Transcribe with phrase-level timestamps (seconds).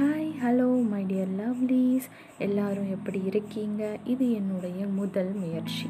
[0.00, 2.06] Hi hello my dear lovelies
[2.38, 3.98] எல்லோரும் எப்படி இருக்கீங்க?
[4.04, 5.86] இது என்னுடைய முதல் முயற்சி.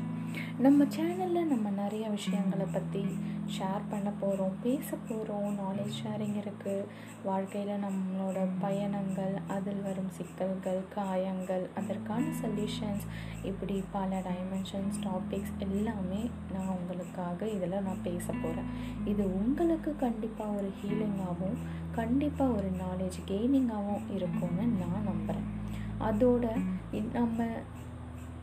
[0.59, 3.03] நம்ம சேனலில் நம்ம நிறைய விஷயங்களை பற்றி
[3.55, 6.89] ஷேர் பண்ண போகிறோம் பேச போகிறோம் நாலேஜ் ஷேரிங் இருக்குது
[7.25, 13.07] வாழ்க்கையில் நம்மளோட பயணங்கள் அதில் வரும் சிக்கல்கள் காயங்கள் அதற்கான சொல்யூஷன்ஸ்
[13.43, 18.71] இப்படி பல டைமென்ஷன்ஸ் டாபிக்ஸ் எல்லாமே நான் உங்களுக்காக இதில் நான் பேச போகிறேன்
[19.05, 21.59] இது உங்களுக்கு கண்டிப்பாக ஒரு ஹீலிங்காகவும்
[21.93, 25.49] கண்டிப்பாக ஒரு நாலேஜ் கெய்னிங்காகவும் இருக்கும்னு நான் நம்புகிறேன்
[26.03, 26.45] அதோட
[27.15, 27.47] நம்ம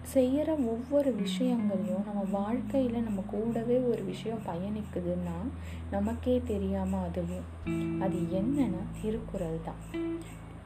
[0.08, 5.38] செய்கிற ஒவ்வொரு விஷயங்களையும் நம்ம வாழ்க்கையில் நம்ம கூடவே ஒரு விஷயம் பயணிக்குதுன்னா
[5.92, 7.48] நமக்கே தெரியாமல் அதுவும்.
[8.02, 9.82] அது என்னன்னா திருக்குறள் தான்.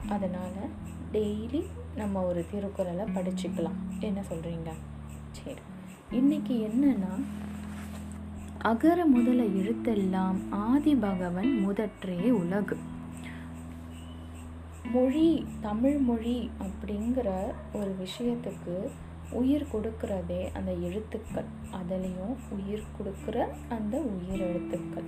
[0.10, 0.70] அதனால்
[1.12, 3.80] டெய்லி நம்ம ஒரு திருக்குறளை படிச்சுக்கலாம்.
[4.00, 4.70] என்ன சொல்கிறீங்க
[5.32, 5.62] சரி.
[6.12, 7.24] இன்றைக்கி என்னென்னா
[8.62, 12.78] அகர முதல எழுத்தெல்லாம் ஆதி பகவன் முதற்றே உலகு.
[14.92, 17.30] மொழி தமிழ் மொழி அப்படிங்கிற
[17.74, 18.90] ஒரு விஷயத்துக்கு
[19.32, 21.46] உயிர் கொடுக்கிறதே அந்த எழுத்துக்கள்.
[21.72, 25.04] அதுலேயும் உயிர் கொடுக்குற அந்த உயிர் எழுத்துக்கள்.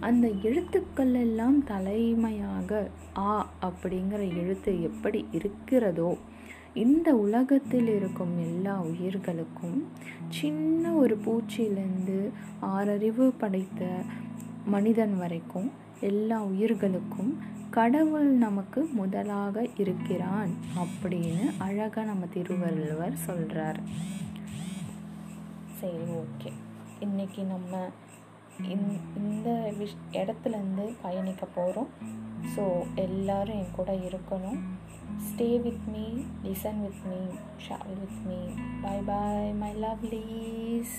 [0.00, 6.18] அந்த எழுத்துக்கள் எல்லாம் தலைமையாக ஆ அப்படிங்கிற எழுத்து எப்படி இருக்கிறதோ
[6.74, 9.88] இந்த உலகத்தில் இருக்கும் எல்லா உயிர்களுக்கும்
[10.28, 12.30] சின்ன ஒரு பூச்சியிலேருந்து
[12.62, 13.90] ஆறறிவு படைத்த
[14.64, 15.70] மனிதன் வரைக்கும்
[16.00, 17.38] எல்லா உயிர்களுக்கும்
[17.78, 23.80] கடவுள் நமக்கு முதலாக இருக்கிறான் அப்படின்னு அழகாக நம்ம திருவள்ளுவர் சொல்கிறார்
[25.80, 26.50] சரி ஓகே.
[27.00, 27.72] இன்னைக்கு நம்ம
[29.18, 31.90] இந்த விஷ் இடத்துலேருந்து பயணிக்க போகிறோம்
[32.56, 34.60] ஸோ எல்லோரும் என் கூட இருக்கணும்.
[35.26, 36.06] Stay with me
[36.44, 37.20] listen with me
[37.68, 38.40] share with me
[38.82, 40.96] bye bye my lovelies